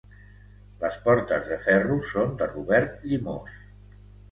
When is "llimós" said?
3.13-3.63